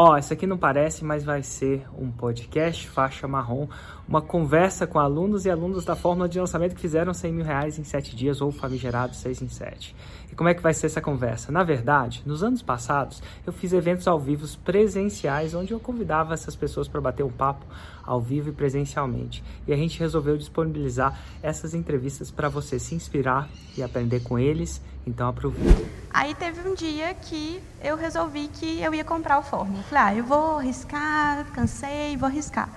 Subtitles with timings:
[0.00, 3.66] Ó, oh, isso aqui não parece, mas vai ser um podcast faixa marrom,
[4.06, 7.80] uma conversa com alunos e alunos da fórmula de lançamento que fizeram 100 mil reais
[7.80, 9.96] em 7 dias ou famigerado 6 em 7.
[10.30, 11.50] E como é que vai ser essa conversa?
[11.50, 16.54] Na verdade, nos anos passados, eu fiz eventos ao vivo presenciais, onde eu convidava essas
[16.54, 17.66] pessoas para bater um papo
[18.04, 19.42] ao vivo e presencialmente.
[19.66, 24.80] E a gente resolveu disponibilizar essas entrevistas para você se inspirar e aprender com eles
[25.06, 25.84] então aproveita.
[26.10, 29.82] Aí teve um dia que eu resolvi que eu ia comprar o forno.
[29.84, 32.68] Falei, ah, eu vou arriscar, cansei, vou arriscar.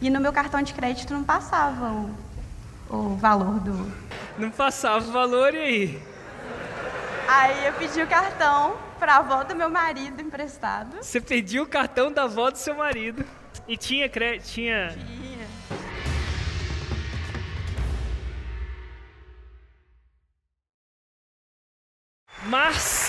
[0.00, 2.10] E no meu cartão de crédito não passava o,
[2.90, 3.92] o valor do.
[4.38, 6.02] Não passava o valor e aí?
[7.28, 10.96] Aí eu pedi o cartão para a avó do meu marido emprestado.
[11.00, 13.24] Você pediu o cartão da avó do seu marido.
[13.68, 14.48] E tinha crédito?
[14.48, 14.88] Tinha.
[14.88, 15.29] tinha.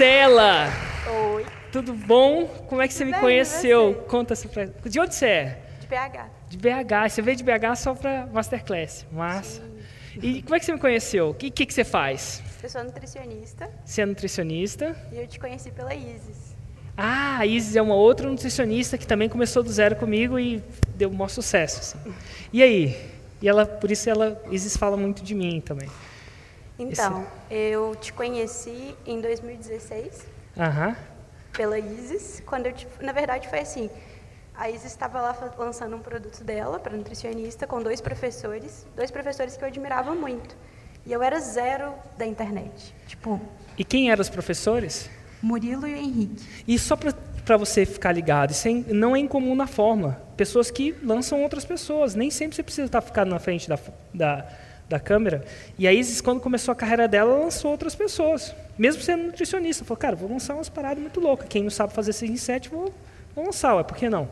[0.02, 0.68] Marcela!
[1.36, 1.46] Oi.
[1.72, 2.48] Tudo bom?
[2.68, 3.94] Como é que você me conheceu?
[3.94, 4.08] Você?
[4.08, 4.66] Conta essa pra...
[4.66, 5.62] De onde você é?
[5.80, 6.30] De BH.
[6.50, 7.08] De BH.
[7.08, 9.06] Você veio de BH só para Masterclass.
[9.12, 9.62] Massa.
[9.62, 10.20] Sim.
[10.24, 11.30] E como é que você me conheceu?
[11.30, 12.42] O que, que, que você faz?
[12.64, 13.70] Eu sou nutricionista.
[13.86, 14.96] Você é nutricionista?
[15.12, 16.56] E eu te conheci pela Isis.
[16.98, 20.64] Ah, a Isis é uma outra nutricionista que também começou do zero comigo e
[20.96, 21.80] deu um maior sucesso.
[21.80, 22.16] Assim.
[22.52, 23.00] E aí?
[23.40, 25.88] E ela, por isso ela, Isis fala muito de mim também.
[26.82, 27.62] Então, Esse...
[27.72, 30.26] eu te conheci em 2016
[30.58, 30.96] uhum.
[31.54, 32.88] pela Isis, quando eu te...
[33.00, 33.90] na verdade foi assim,
[34.56, 39.56] a Isis estava lá lançando um produto dela para nutricionista com dois professores, dois professores
[39.56, 40.56] que eu admirava muito.
[41.06, 43.42] E eu era zero da internet, tipo.
[43.78, 45.10] E quem eram os professores?
[45.42, 46.46] Murilo e o Henrique.
[46.68, 50.22] E só para você ficar ligado, isso é, não é incomum na forma.
[50.38, 52.14] Pessoas que lançam outras pessoas.
[52.14, 53.80] Nem sempre você precisa estar ficando na frente da,
[54.14, 54.48] da
[54.92, 55.44] da câmera.
[55.78, 58.54] E a Isis, quando começou a carreira dela, lançou outras pessoas.
[58.78, 59.84] Mesmo sendo nutricionista.
[59.84, 61.48] Falou, cara, vou lançar umas paradas muito loucas.
[61.50, 62.94] Quem não sabe fazer 6 em 7, vou,
[63.36, 64.30] vou lançar, ué, por que não?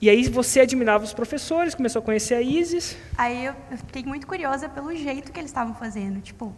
[0.00, 2.96] E aí você admirava os professores, começou a conhecer a Isis.
[3.16, 3.54] Aí eu,
[3.86, 6.20] fiquei muito curiosa pelo jeito que eles estavam fazendo.
[6.20, 6.54] Tipo,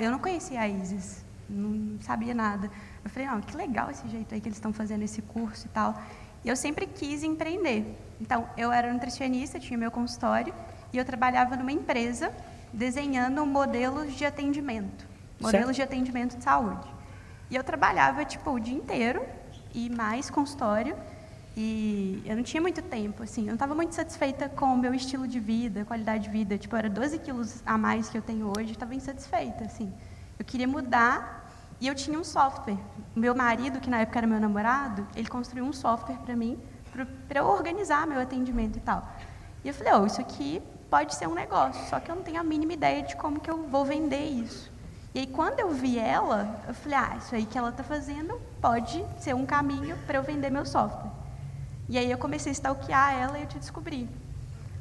[0.00, 2.68] eu não conhecia a Isis, não sabia nada.
[3.04, 5.68] Eu falei, não, que legal esse jeito aí que eles estão fazendo esse curso e
[5.70, 6.02] tal.
[6.44, 7.96] E eu sempre quis empreender.
[8.20, 10.52] Então, eu era nutricionista, tinha meu consultório,
[10.92, 12.32] e eu trabalhava numa empresa
[12.72, 15.06] desenhando modelos de atendimento,
[15.40, 15.76] modelos certo.
[15.76, 16.88] de atendimento de saúde.
[17.50, 19.24] E eu trabalhava tipo o dia inteiro
[19.74, 20.96] e mais consultório
[21.56, 24.94] e eu não tinha muito tempo, assim, eu não estava muito satisfeita com o meu
[24.94, 28.52] estilo de vida, qualidade de vida, tipo, era 12 quilos a mais que eu tenho
[28.56, 29.92] hoje, estava insatisfeita, assim.
[30.38, 32.78] Eu queria mudar e eu tinha um software.
[33.16, 36.58] Meu marido, que na época era meu namorado, ele construiu um software para mim,
[37.28, 39.06] para eu organizar meu atendimento e tal.
[39.64, 42.40] E eu falei, oh, isso aqui pode ser um negócio, só que eu não tenho
[42.40, 44.70] a mínima ideia de como que eu vou vender isso.
[45.14, 48.40] E aí, quando eu vi ela, eu falei, ah, isso aí que ela está fazendo
[48.60, 51.10] pode ser um caminho para eu vender meu software.
[51.88, 54.08] E aí eu comecei a stalkear ela e eu te descobri.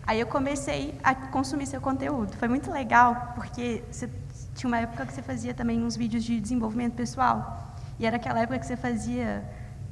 [0.06, 2.36] Aí eu comecei a consumir seu conteúdo.
[2.38, 4.10] Foi muito legal, porque você,
[4.56, 7.76] tinha uma época que você fazia também uns vídeos de desenvolvimento pessoal.
[7.98, 9.44] E era aquela época que você fazia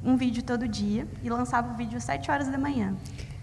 [0.04, 2.94] um vídeo todo dia e lançava o vídeo às 7 horas da manhã.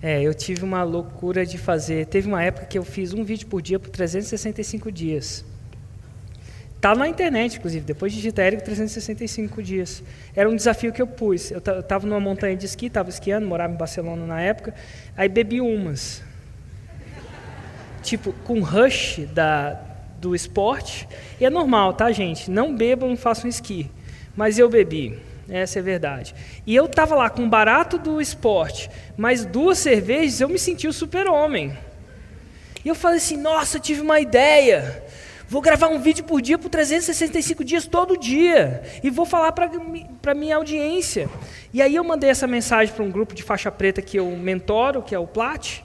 [0.08, 2.06] É, eu tive uma loucura de fazer.
[2.06, 5.44] Teve uma época que eu fiz um vídeo por dia por 365 dias.
[6.80, 10.04] Tá na internet, inclusive, depois de Érico, 365 dias.
[10.36, 11.50] Era um desafio que eu pus.
[11.50, 14.76] Eu estava numa montanha de esqui, estava esquiando, morava em Barcelona na época,
[15.18, 16.22] aí bebi umas.
[18.04, 19.82] Tipo, com rush da,
[20.22, 21.08] do esporte.
[21.40, 22.52] E é normal, tá, gente?
[22.52, 23.90] Não bebam, façam esqui.
[24.36, 25.18] Mas eu bebi.
[25.50, 26.34] Essa é a verdade.
[26.66, 30.88] E eu estava lá com o barato do esporte, mais duas cervejas, eu me senti
[30.88, 31.78] o super-homem.
[32.84, 35.04] E eu falei assim: nossa, tive uma ideia.
[35.48, 38.82] Vou gravar um vídeo por dia por 365 dias todo dia.
[39.04, 39.70] E vou falar para
[40.32, 41.30] a minha audiência.
[41.72, 45.04] E aí eu mandei essa mensagem para um grupo de faixa preta que eu mentoro,
[45.04, 45.85] que é o Plat.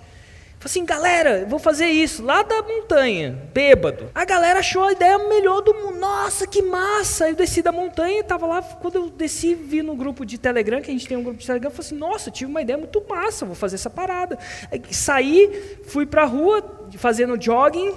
[0.60, 4.10] Falei assim, galera, vou fazer isso lá da montanha, bêbado.
[4.15, 5.98] A galera achou a ideia melhor do mundo.
[5.98, 7.31] Nossa, que massa!
[7.31, 8.60] Eu desci da montanha, estava lá.
[8.60, 11.47] Quando eu desci, vi no grupo de Telegram, que a gente tem um grupo de
[11.47, 14.39] Telegram, falei assim, nossa, tive uma ideia muito massa, vou fazer essa parada.
[14.71, 16.62] Aí, saí, fui para a rua,
[16.98, 17.95] fazendo jogging.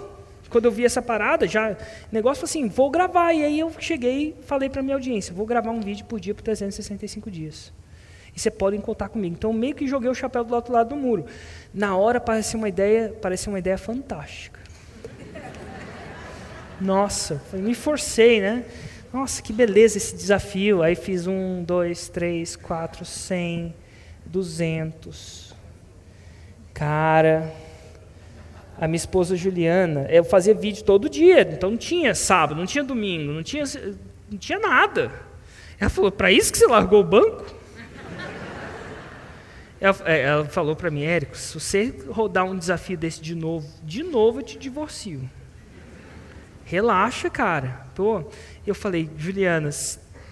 [0.49, 1.75] Quando eu vi essa parada, já
[2.13, 3.33] negócio assim, vou gravar.
[3.33, 6.43] E aí eu cheguei falei para minha audiência, vou gravar um vídeo por dia por
[6.43, 7.73] 365 dias.
[8.35, 9.35] E você podem contar comigo.
[9.35, 11.25] Então, meio que joguei o chapéu do outro lado do muro.
[11.73, 14.59] Na hora, parecia uma ideia, parecia uma ideia fantástica.
[16.81, 18.65] Nossa, me forcei, né?
[19.13, 20.81] Nossa, que beleza esse desafio.
[20.81, 23.73] Aí fiz um, dois, três, quatro, cem,
[24.25, 25.55] duzentos.
[26.73, 27.53] Cara,
[28.79, 32.83] a minha esposa Juliana, eu fazia vídeo todo dia, então não tinha sábado, não tinha
[32.83, 33.63] domingo, não tinha,
[34.29, 35.11] não tinha nada.
[35.79, 37.62] Ela falou: para isso que você largou o banco?
[39.83, 43.67] Ela, é, ela falou para mim, Érico, se você rodar um desafio desse de novo,
[43.83, 45.29] de novo eu te divorcio.
[46.63, 47.85] Relaxa, cara.
[47.93, 48.23] Pô,
[48.65, 49.69] eu falei, Juliana,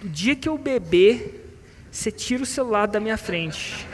[0.02, 1.54] o dia que eu beber,
[1.90, 3.86] você tira o celular da minha frente.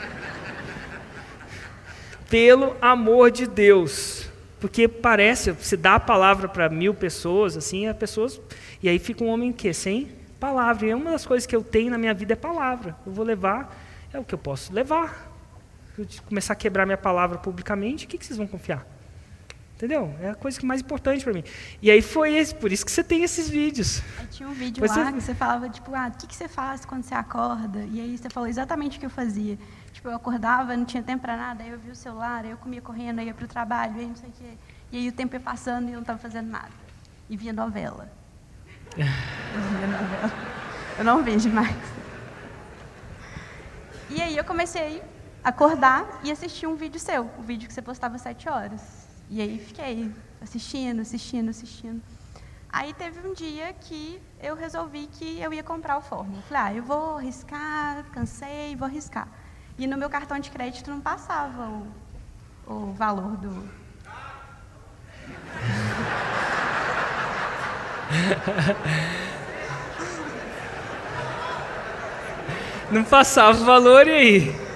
[2.29, 4.29] Pelo amor de Deus.
[4.61, 8.39] Porque parece, se dá a palavra para mil pessoas, assim, as pessoas.
[8.81, 10.07] E aí fica um homem que sem
[10.39, 10.87] palavra.
[10.87, 12.95] E uma das coisas que eu tenho na minha vida é palavra.
[13.05, 13.77] Eu vou levar,
[14.13, 15.28] é o que eu posso levar.
[15.99, 18.87] Eu começar a quebrar minha palavra publicamente, o que, que vocês vão confiar?
[19.75, 20.15] Entendeu?
[20.21, 21.43] É a coisa que mais importante para mim.
[21.81, 24.01] E aí foi esse, por isso que você tem esses vídeos.
[24.17, 25.13] Aí tinha um vídeo lá você...
[25.13, 27.79] que você falava, tipo, ah, o que, que você faz quando você acorda?
[27.91, 29.57] E aí você falou exatamente o que eu fazia.
[29.91, 32.57] Tipo, eu acordava, não tinha tempo para nada, aí eu via o celular, aí eu
[32.57, 34.57] comia correndo, aí ia para o trabalho, aí não sei o quê.
[34.91, 36.71] E aí o tempo ia passando e eu não estava fazendo nada.
[37.29, 38.09] E via novela.
[38.97, 40.31] eu via novela.
[40.97, 41.75] Eu não vejo mais.
[44.09, 45.01] E aí eu comecei
[45.43, 49.07] acordar e assistir um vídeo seu, o vídeo que você postava às sete horas.
[49.29, 52.01] E aí fiquei assistindo, assistindo, assistindo.
[52.71, 56.41] Aí teve um dia que eu resolvi que eu ia comprar o Fórmula.
[56.43, 59.27] Falei, ah, eu vou arriscar, cansei, vou arriscar.
[59.77, 61.87] E no meu cartão de crédito não passava o,
[62.67, 63.69] o valor do.
[72.91, 74.68] Não passava o valor e aí?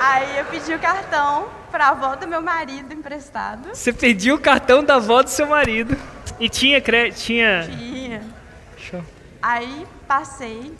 [0.00, 3.70] Aí eu pedi o cartão para a avó do meu marido emprestado.
[3.74, 5.96] Você pediu o cartão da avó do seu marido.
[6.38, 7.20] E tinha crédito?
[7.20, 7.68] Tinha.
[7.68, 8.22] Tinha.
[8.76, 9.02] Show.
[9.42, 10.72] Aí passei.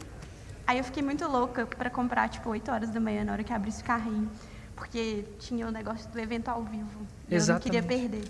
[0.66, 3.52] Aí eu fiquei muito louca para comprar, tipo, 8 horas da manhã, na hora que
[3.52, 4.30] abrisse o carrinho.
[4.76, 7.06] Porque tinha o negócio do evento ao vivo.
[7.28, 7.68] E Exatamente.
[7.68, 8.28] eu não queria perder.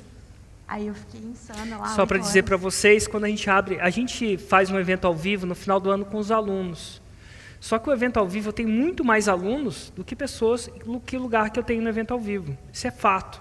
[0.67, 1.89] Aí eu fiquei insana lá.
[1.89, 5.15] Só para dizer para vocês, quando a gente abre, a gente faz um evento ao
[5.15, 7.03] vivo no final do ano com os alunos.
[7.61, 11.19] Só que o evento ao vivo tenho muito mais alunos do que pessoas, do que
[11.19, 12.57] lugar que eu tenho no evento ao vivo.
[12.73, 13.41] Isso é fato.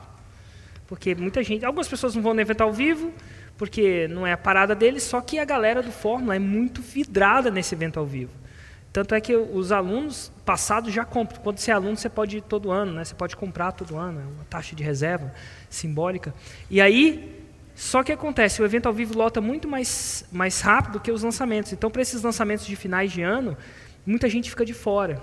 [0.87, 3.11] Porque muita gente, algumas pessoas não vão no evento ao vivo,
[3.57, 7.51] porque não é a parada deles, só que a galera do Fórmula é muito vidrada
[7.51, 8.31] nesse evento ao vivo.
[8.93, 11.41] Tanto é que os alunos passados já compram.
[11.41, 13.03] Quando você é aluno, você pode ir todo ano, né?
[13.03, 15.31] você pode comprar todo ano, é uma taxa de reserva
[15.69, 16.33] simbólica.
[16.69, 21.11] E aí, só que acontece, o evento ao vivo lota muito mais, mais rápido que
[21.11, 21.73] os lançamentos.
[21.73, 23.55] Então, para esses lançamentos de finais de ano,
[24.07, 25.21] muita gente fica de fora.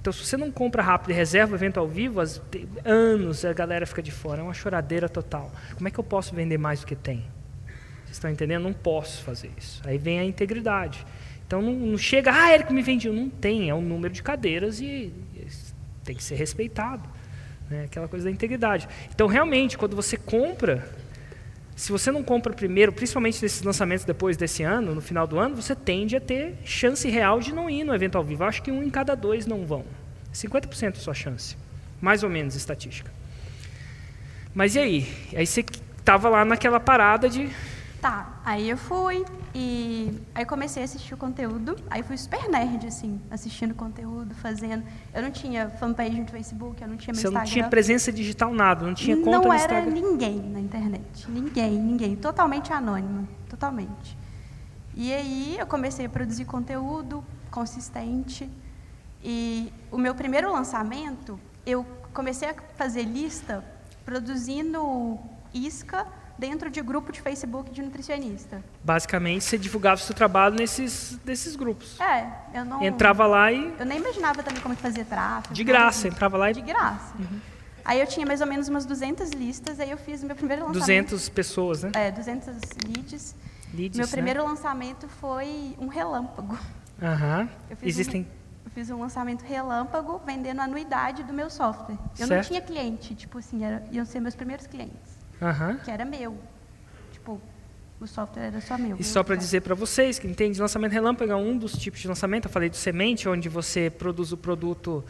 [0.00, 2.40] Então, se você não compra rápido e reserva o evento ao vivo, as,
[2.84, 4.40] anos a galera fica de fora.
[4.40, 5.50] É uma choradeira total.
[5.74, 7.24] Como é que eu posso vender mais do que tem?
[8.04, 8.62] Vocês estão entendendo?
[8.62, 9.82] Não posso fazer isso.
[9.84, 11.04] Aí vem a integridade.
[11.46, 13.12] Então, não, não chega, ah, Érico me vendeu.
[13.12, 15.12] Não tem, é um número de cadeiras e
[16.04, 17.08] tem que ser respeitado.
[17.68, 17.84] Né?
[17.84, 18.88] Aquela coisa da integridade.
[19.14, 20.88] Então, realmente, quando você compra
[21.78, 25.54] se você não compra primeiro, principalmente nesses lançamentos depois desse ano, no final do ano,
[25.54, 28.42] você tende a ter chance real de não ir no evento ao vivo.
[28.42, 29.84] Acho que um em cada dois não vão.
[30.34, 31.56] 50% a sua chance.
[32.00, 33.12] Mais ou menos estatística.
[34.52, 35.08] Mas e aí?
[35.36, 35.64] Aí você
[35.98, 37.48] estava lá naquela parada de
[38.48, 41.76] aí eu fui e aí comecei a assistir o conteúdo.
[41.90, 44.84] Aí fui super nerd, assim, assistindo conteúdo, fazendo.
[45.12, 47.46] Eu não tinha fanpage no Facebook, eu não tinha meu Você Instagram.
[47.46, 49.90] não tinha presença digital nada, não tinha conta não no Instagram?
[49.90, 54.16] Não era ninguém na internet, ninguém, ninguém, totalmente anônimo, totalmente.
[54.94, 58.50] E aí eu comecei a produzir conteúdo consistente.
[59.22, 63.62] E o meu primeiro lançamento, eu comecei a fazer lista
[64.06, 65.18] produzindo
[65.52, 66.06] isca
[66.38, 68.62] dentro de grupo de Facebook de nutricionista.
[68.84, 72.00] Basicamente, você divulgava o seu trabalho nesses, nesses grupos.
[72.00, 72.82] É, eu não...
[72.82, 73.74] Entrava lá e...
[73.78, 75.52] Eu nem imaginava também como fazer tráfego.
[75.52, 76.54] De graça, entrava lá e...
[76.54, 77.14] De graça.
[77.18, 77.40] Uhum.
[77.84, 80.62] Aí eu tinha mais ou menos umas 200 listas, aí eu fiz o meu primeiro
[80.62, 81.10] lançamento.
[81.10, 81.90] 200 pessoas, né?
[81.94, 82.46] É, 200
[82.86, 83.34] leads.
[83.74, 84.12] leads meu né?
[84.12, 86.56] primeiro lançamento foi um relâmpago.
[87.02, 87.48] Aham.
[87.70, 87.76] Uhum.
[87.82, 88.22] Existem...
[88.22, 91.96] Um, eu fiz um lançamento relâmpago vendendo a anuidade do meu software.
[92.18, 92.30] Eu certo.
[92.30, 95.78] não tinha cliente, tipo assim, era, iam ser meus primeiros clientes uhum.
[95.78, 96.36] que era meu.
[97.12, 97.40] Tipo,
[98.00, 98.96] o software era só meu.
[98.98, 102.08] E só para dizer para vocês que entende, lançamento relâmpago é um dos tipos de
[102.08, 102.46] lançamento.
[102.46, 105.04] Eu falei do semente, onde você produz o produto,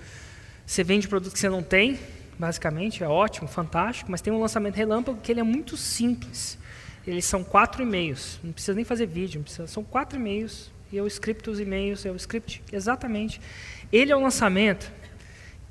[0.64, 1.98] você vende o produto que você não tem,
[2.38, 6.58] basicamente, é ótimo, fantástico, mas tem um lançamento relâmpago que ele é muito simples.
[7.06, 11.06] Eles são quatro e-mails, não precisa nem fazer vídeo, precisa, são quatro e-mails, e eu
[11.06, 13.40] scripto os e-mails, é o script, exatamente.
[13.92, 14.90] Ele é um lançamento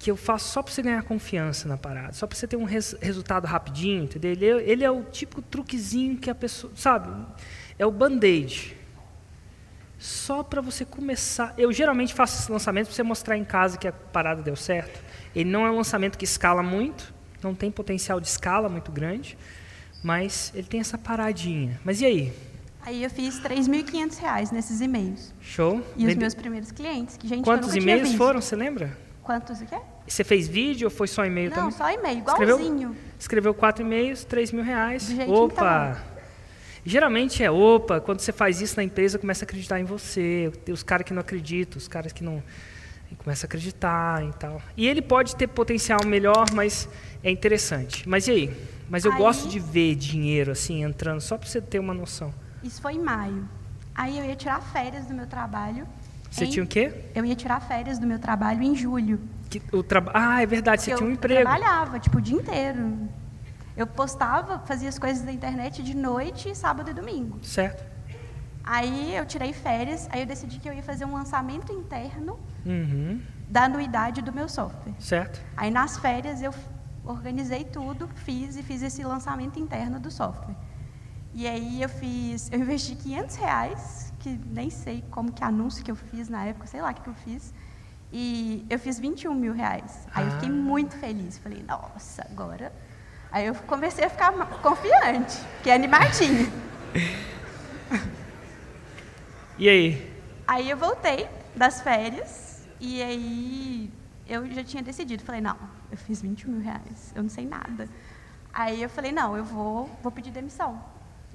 [0.08, 2.64] que eu faço só para você ganhar confiança na parada, só para você ter um
[2.64, 4.32] res, resultado rapidinho, entendeu?
[4.32, 7.10] Ele é, ele é, o típico truquezinho que a pessoa, sabe?
[7.78, 8.78] É o band-aid.
[10.00, 11.54] Só para você começar.
[11.58, 15.04] Eu geralmente faço esse lançamento para você mostrar em casa que a parada deu certo.
[15.36, 19.38] Ele não é um lançamento que escala muito, não tem potencial de escala muito grande,
[20.02, 21.82] mas ele tem essa paradinha.
[21.84, 22.34] Mas e aí?
[22.80, 25.34] Aí eu fiz R$ 3.500 nesses e-mails.
[25.42, 25.84] Show.
[25.98, 26.14] E Vende...
[26.14, 28.98] os meus primeiros clientes, que gente Quantos e-mails foram, você lembra?
[29.22, 29.76] Quantos o quê?
[30.08, 31.72] Você fez vídeo ou foi só e-mail Não, também?
[31.72, 32.56] só e-mail, Escreveu?
[32.60, 32.96] igualzinho.
[33.20, 35.10] Escreveu quatro e-mails, três mil reais.
[35.16, 36.04] Tá Opa!
[36.86, 40.52] Geralmente é opa, quando você faz isso na empresa, começa a acreditar em você.
[40.72, 42.42] Os caras que não acreditam, os caras que não.
[43.20, 44.62] Começa a acreditar e tal.
[44.76, 46.88] E ele pode ter potencial melhor, mas
[47.24, 48.08] é interessante.
[48.08, 48.58] Mas e aí?
[48.90, 52.34] Mas eu Aí- gosto de ver dinheiro assim entrando, só para você ter uma noção.
[52.64, 53.48] Isso foi em maio.
[53.96, 55.86] Aí eu ia tirar férias do meu trabalho.
[56.30, 56.94] Você em- tinha o quê?
[57.16, 59.20] Eu ia tirar férias do meu trabalho em julho.
[59.50, 60.12] Que, o traba...
[60.14, 61.42] Ah, é verdade, você eu tinha um emprego.
[61.42, 63.08] trabalhava, tipo, o dia inteiro.
[63.76, 67.38] Eu postava, fazia as coisas da internet de noite, sábado e domingo.
[67.44, 67.84] Certo.
[68.64, 73.22] Aí eu tirei férias, aí eu decidi que eu ia fazer um lançamento interno Uhum.
[73.48, 74.94] da anuidade do meu software.
[75.00, 75.42] Certo.
[75.56, 76.54] Aí nas férias eu
[77.06, 80.56] organizei tudo, fiz e fiz esse lançamento interno do software.
[81.34, 85.92] E aí eu fiz, eu investi 500 reais, que nem sei como que anúncio que
[85.92, 87.54] eu fiz na época, sei lá o que que eu fiz.
[88.12, 90.08] E eu fiz 21 mil reais.
[90.14, 90.52] Aí eu fiquei Ah.
[90.52, 91.38] muito feliz.
[91.38, 92.72] Falei, nossa, agora.
[93.32, 96.48] Aí eu comecei a ficar confiante, que é animadinha.
[99.60, 100.14] E aí?
[100.48, 103.92] Aí eu voltei das férias e aí
[104.28, 105.24] eu já tinha decidido.
[105.24, 105.58] Falei, não,
[105.92, 107.90] eu fiz 20 mil reais, eu não sei nada.
[108.54, 110.80] Aí eu falei, não, eu vou, vou pedir demissão.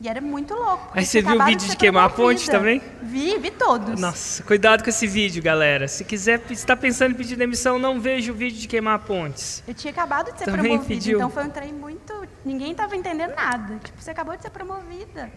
[0.00, 0.88] E era muito louco.
[0.94, 2.82] Aí você viu o vídeo de queimar a ponte também?
[3.02, 4.00] Vi, vi todos.
[4.00, 5.86] Nossa, cuidado com esse vídeo, galera.
[5.86, 9.62] Se quiser, está pensando em pedir demissão, não veja o vídeo de queimar pontes.
[9.66, 11.18] Eu tinha acabado de ser Também promovida, pediu.
[11.18, 12.26] então foi um trem muito.
[12.44, 13.78] Ninguém estava entendendo nada.
[13.78, 15.30] Tipo, você acabou de ser promovida.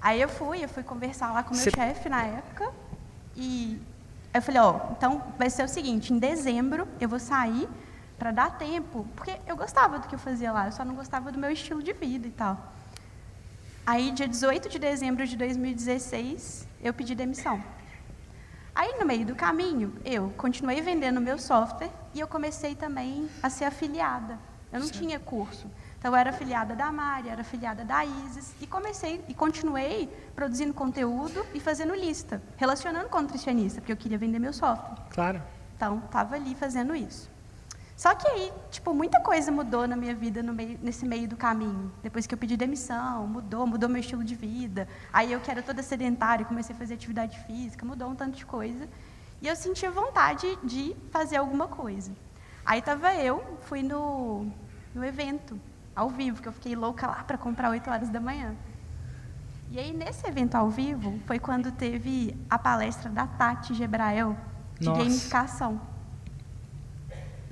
[0.00, 2.68] Aí eu fui, eu fui conversar lá com o meu Você- chefe na época.
[3.36, 3.80] E
[4.34, 7.68] eu falei, ó, então vai ser o seguinte, em dezembro eu vou sair
[8.18, 11.30] para dar tempo, porque eu gostava do que eu fazia lá, eu só não gostava
[11.30, 12.72] do meu estilo de vida e tal.
[13.84, 17.60] Aí, dia 18 de dezembro de 2016, eu pedi demissão.
[18.72, 23.50] Aí, no meio do caminho, eu continuei vendendo meu software e eu comecei também a
[23.50, 24.38] ser afiliada.
[24.72, 25.68] Eu não tinha curso.
[25.98, 30.72] Então, eu era afiliada da Mari, era afiliada da Isis e comecei e continuei produzindo
[30.72, 34.94] conteúdo e fazendo lista, relacionando com o nutricionista, porque eu queria vender meu software.
[35.10, 35.42] Claro.
[35.76, 37.31] Então, estava ali fazendo isso.
[37.96, 41.36] Só que aí, tipo, muita coisa mudou na minha vida no meio- nesse meio do
[41.36, 41.92] caminho.
[42.02, 44.88] Depois que eu pedi demissão, mudou, mudou meu estilo de vida.
[45.12, 48.46] Aí eu que era toda sedentária, comecei a fazer atividade física, mudou um tanto de
[48.46, 48.88] coisa.
[49.40, 52.12] E eu sentia vontade de fazer alguma coisa.
[52.64, 54.46] Aí estava eu, fui no,
[54.94, 55.60] no evento,
[55.94, 58.54] ao vivo, que eu fiquei louca lá para comprar 8 horas da manhã.
[59.70, 64.36] E aí, nesse evento ao vivo, foi quando teve a palestra da Tati Gebrael,
[64.78, 65.02] de Nossa.
[65.02, 65.80] gamificação.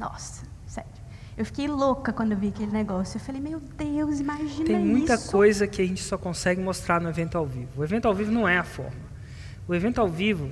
[0.00, 0.88] Nossa, sério.
[1.36, 3.18] Eu fiquei louca quando eu vi aquele negócio.
[3.18, 5.30] Eu falei, meu Deus, imagina Tem muita isso.
[5.30, 7.68] coisa que a gente só consegue mostrar no evento ao vivo.
[7.76, 9.10] O evento ao vivo não é a forma.
[9.68, 10.50] O evento ao vivo,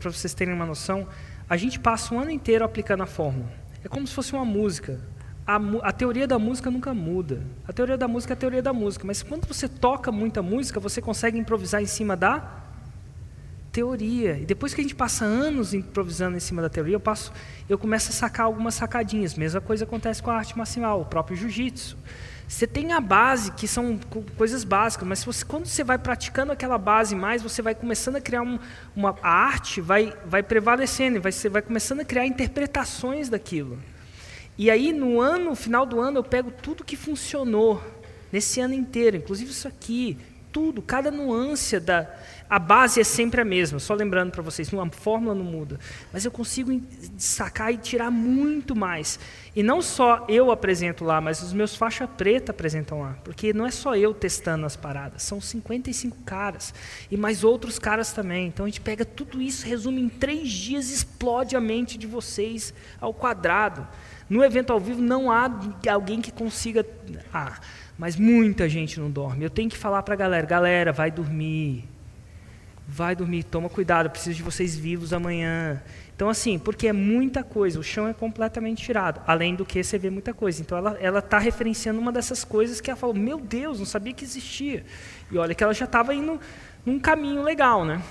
[0.00, 1.06] para vocês terem uma noção,
[1.48, 3.48] a gente passa um ano inteiro aplicando a fórmula.
[3.84, 5.00] É como se fosse uma música.
[5.46, 7.46] A, a teoria da música nunca muda.
[7.66, 9.06] A teoria da música é a teoria da música.
[9.06, 12.62] Mas quando você toca muita música, você consegue improvisar em cima da
[13.72, 14.38] teoria.
[14.38, 17.32] E depois que a gente passa anos improvisando em cima da teoria, eu, passo,
[17.68, 19.34] eu começo a sacar algumas sacadinhas.
[19.34, 21.96] Mesma coisa acontece com a arte marcial, o próprio jiu-jitsu.
[22.46, 26.52] Você tem a base, que são co- coisas básicas, mas você- quando você vai praticando
[26.52, 28.58] aquela base mais, você vai começando a criar um,
[28.94, 33.78] uma a arte, vai, vai prevalecendo, vai, você vai começando a criar interpretações daquilo.
[34.58, 37.82] E aí, no ano, no final do ano, eu pego tudo que funcionou
[38.30, 40.18] nesse ano inteiro, inclusive isso aqui,
[40.52, 42.08] tudo, cada nuance da.
[42.48, 45.80] A base é sempre a mesma, só lembrando para vocês, a fórmula não muda.
[46.12, 46.78] Mas eu consigo
[47.16, 49.18] sacar e tirar muito mais.
[49.56, 53.16] E não só eu apresento lá, mas os meus faixa preta apresentam lá.
[53.24, 56.74] Porque não é só eu testando as paradas, são 55 caras.
[57.10, 58.48] E mais outros caras também.
[58.48, 62.74] Então a gente pega tudo isso, resume em três dias, explode a mente de vocês
[63.00, 63.88] ao quadrado.
[64.28, 65.50] No evento ao vivo não há
[65.90, 66.86] alguém que consiga.
[67.32, 67.58] Ah,
[67.98, 69.44] mas muita gente não dorme.
[69.44, 71.88] Eu tenho que falar para a galera: galera, vai dormir.
[72.86, 75.80] Vai dormir, toma cuidado, eu preciso de vocês vivos amanhã.
[76.14, 79.20] Então, assim, porque é muita coisa, o chão é completamente tirado.
[79.26, 80.60] Além do que você vê muita coisa.
[80.60, 84.24] Então, ela está referenciando uma dessas coisas que ela falou: Meu Deus, não sabia que
[84.24, 84.84] existia.
[85.30, 86.38] E olha que ela já estava indo
[86.84, 88.02] num caminho legal, né?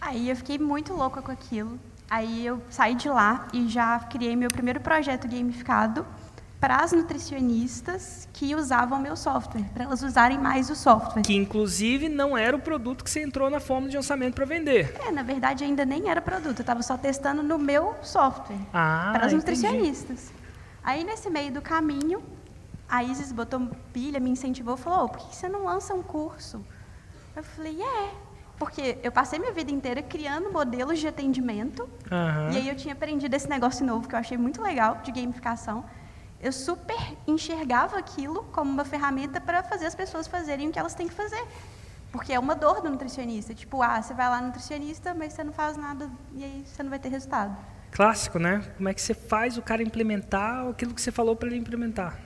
[0.00, 1.78] Aí eu fiquei muito louca com aquilo.
[2.08, 6.04] Aí eu saí de lá e já criei meu primeiro projeto gamificado
[6.60, 11.22] para as nutricionistas que usavam meu software, para elas usarem mais o software.
[11.22, 14.94] Que, inclusive, não era o produto que você entrou na forma de lançamento para vender.
[15.06, 18.58] É, na verdade ainda nem era produto, eu estava só testando no meu software.
[18.74, 19.36] Ah, para as entendi.
[19.36, 20.30] nutricionistas.
[20.84, 22.22] Aí, nesse meio do caminho,
[22.88, 26.62] a Isis botou pilha, me incentivou, falou, "Ô, por que você não lança um curso?
[27.34, 28.10] Eu falei, é.
[28.58, 32.50] porque eu passei minha vida inteira criando modelos de atendimento, Aham.
[32.52, 35.82] e aí eu tinha aprendido esse negócio novo que eu achei muito legal, de gamificação.
[36.42, 40.94] Eu super enxergava aquilo como uma ferramenta para fazer as pessoas fazerem o que elas
[40.94, 41.44] têm que fazer.
[42.10, 43.54] Porque é uma dor do nutricionista.
[43.54, 46.82] Tipo, ah, você vai lá no nutricionista, mas você não faz nada e aí você
[46.82, 47.56] não vai ter resultado.
[47.90, 48.62] Clássico, né?
[48.76, 52.18] Como é que você faz o cara implementar aquilo que você falou para ele implementar?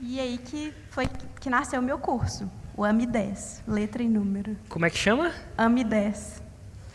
[0.00, 1.06] E aí que foi
[1.40, 4.56] que nasceu o meu curso, o AMI 10, letra e número.
[4.68, 5.32] Como é que chama?
[5.58, 6.42] AMI 10.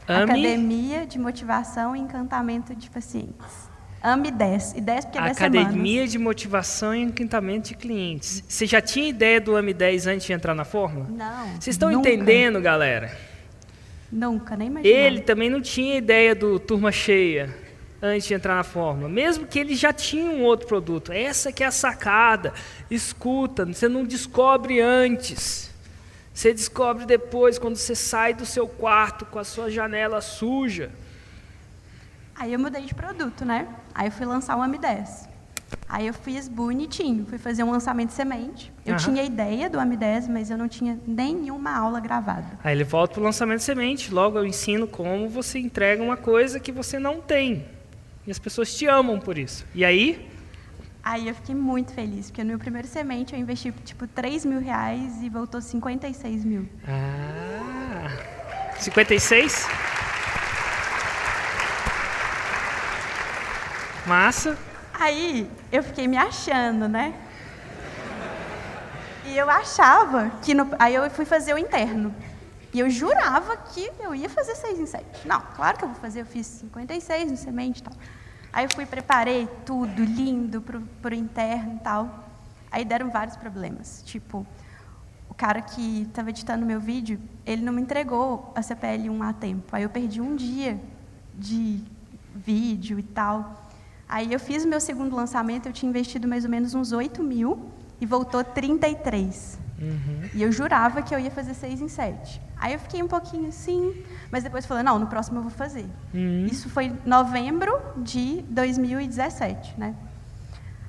[0.08, 0.24] AMI?
[0.24, 3.75] Academia de Motivação e Encantamento de Pacientes.
[4.14, 4.74] AMI 10.
[4.78, 6.12] E 10 porque é 10 Academia semanas.
[6.12, 8.44] de Motivação e Encantamento de Clientes.
[8.48, 11.08] Você já tinha ideia do AMI 10 antes de entrar na fórmula?
[11.10, 11.48] Não.
[11.60, 13.12] Vocês estão nunca, entendendo, galera?
[14.12, 14.96] Nunca, nem imaginava.
[14.96, 17.54] Ele também não tinha ideia do turma cheia
[18.00, 21.12] antes de entrar na fórmula, mesmo que ele já tinha um outro produto.
[21.12, 22.54] Essa que é a sacada.
[22.92, 25.72] Escuta, você não descobre antes.
[26.32, 30.92] Você descobre depois, quando você sai do seu quarto com a sua janela suja.
[32.36, 33.68] Aí eu mudei de produto, né?
[33.94, 35.30] Aí eu fui lançar o AMI 10.
[35.88, 38.74] Aí eu fiz bonitinho, fui fazer um lançamento de semente.
[38.86, 39.04] Eu Aham.
[39.04, 42.60] tinha ideia do AMI 10, mas eu não tinha nenhuma aula gravada.
[42.64, 44.14] Aí ele volta para o lançamento de semente.
[44.14, 47.66] Logo eu ensino como você entrega uma coisa que você não tem.
[48.28, 49.66] E as pessoas te amam por isso.
[49.74, 50.30] E aí,
[51.06, 54.60] Aí eu fiquei muito feliz, porque no meu primeiro semente eu investi tipo 3 mil
[54.60, 56.68] reais e voltou 56 mil.
[56.88, 58.10] Ah,
[58.80, 59.68] 56?
[64.08, 64.58] Massa.
[64.94, 67.14] Aí eu fiquei me achando, né?
[69.26, 70.54] E eu achava que.
[70.54, 70.70] No...
[70.78, 72.14] Aí eu fui fazer o interno.
[72.74, 75.28] E eu jurava que eu ia fazer 6 em 7.
[75.28, 77.94] Não, claro que eu vou fazer, eu fiz 56 no semente e tal.
[78.52, 82.26] Aí eu fui, preparei tudo lindo pro, pro interno e tal.
[82.72, 84.04] Aí deram vários problemas.
[84.06, 84.46] Tipo,
[85.30, 89.34] o cara que estava editando meu vídeo, ele não me entregou a CPL 1 a
[89.34, 89.76] tempo.
[89.76, 90.80] Aí eu perdi um dia
[91.34, 91.82] de
[92.36, 93.65] vídeo e tal.
[94.08, 97.24] Aí eu fiz o meu segundo lançamento, eu tinha investido mais ou menos uns 8
[97.24, 99.58] mil e voltou 33.
[99.82, 100.30] Uhum.
[100.34, 102.42] E eu jurava que eu ia fazer 6 em 7.
[102.58, 105.88] Aí eu fiquei um pouquinho assim, mas depois falei, não, no próximo eu vou fazer.
[106.14, 106.46] Uhum.
[106.46, 109.96] Isso foi novembro de 2017, né?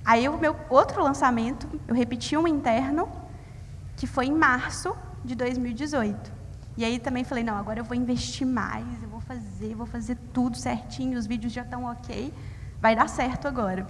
[0.05, 3.09] Aí o meu outro lançamento, eu repeti um interno,
[3.96, 6.33] que foi em março de 2018.
[6.76, 10.16] E aí também falei, não, agora eu vou investir mais, eu vou fazer, vou fazer
[10.33, 12.33] tudo certinho, os vídeos já estão ok,
[12.80, 13.86] vai dar certo agora.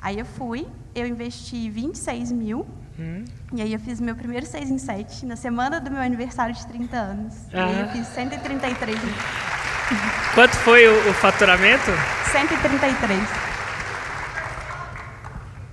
[0.00, 2.66] Aí eu fui, eu investi 26 mil,
[2.98, 3.24] Hum.
[3.54, 6.66] e aí eu fiz meu primeiro 6 em 7, na semana do meu aniversário de
[6.66, 7.34] 30 anos.
[7.52, 7.88] E aí eu Ah.
[7.88, 9.14] fiz 133 mil.
[10.34, 11.90] Quanto foi o, o faturamento?
[12.32, 13.20] 133.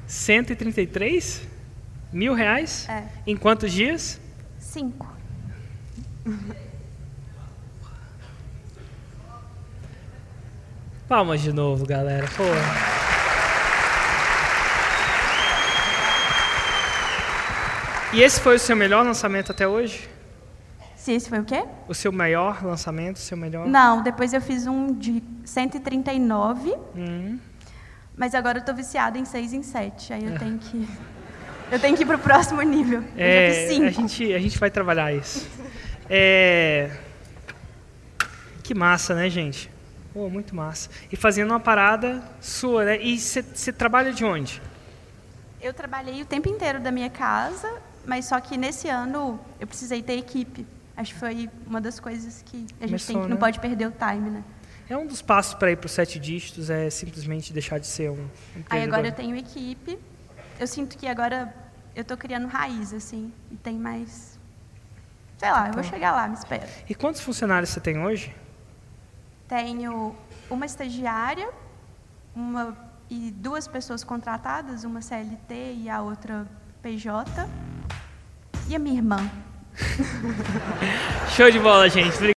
[0.08, 1.48] 133
[2.12, 2.88] mil reais?
[2.90, 3.04] É.
[3.28, 4.20] Em quantos dias?
[4.60, 5.08] 5.
[11.10, 12.28] Palmas de novo, galera.
[12.38, 12.44] Pô.
[18.12, 20.10] E esse foi o seu melhor lançamento até hoje?
[20.96, 21.64] Se esse foi o quê?
[21.88, 23.68] O seu maior lançamento, o seu melhor?
[23.68, 27.38] Não, depois eu fiz um de 139, Hum.
[28.18, 30.14] mas agora eu tô viciada em 6 em 7.
[30.14, 30.88] Aí eu tenho que.
[31.72, 33.04] Eu tenho que ir pro próximo nível.
[33.16, 33.92] eu já É, fiz a 5.
[33.92, 35.48] gente, a gente vai trabalhar isso.
[36.10, 36.90] É...
[38.64, 39.70] Que massa, né, gente?
[40.14, 40.90] Pô, muito massa.
[41.12, 43.02] E fazendo uma parada sua, né?
[43.02, 44.62] E você trabalha de onde?
[45.62, 50.02] Eu trabalhei o tempo inteiro da minha casa, mas só que nesse ano eu precisei
[50.02, 50.66] ter equipe.
[50.96, 53.36] Acho que foi uma das coisas que a gente tem que, não né?
[53.38, 54.44] pode perder o time, né?
[54.90, 58.10] É um dos passos para ir para os sete dígitos, é simplesmente deixar de ser
[58.10, 58.28] um
[58.70, 60.00] Aí agora eu tenho equipe.
[60.60, 61.54] Eu sinto que agora
[61.96, 64.40] eu tô criando raiz, assim, e tem mais.
[65.38, 66.68] Sei lá, eu vou chegar lá, me espera.
[66.90, 68.36] E quantos funcionários você tem hoje?
[69.50, 70.16] Tenho
[70.50, 71.50] uma estagiária,
[72.36, 72.78] uma
[73.10, 76.46] e duas pessoas contratadas, uma CLT e a outra
[76.84, 77.50] PJ,
[78.68, 79.18] e a minha irmã.
[81.36, 82.16] Show de bola, gente.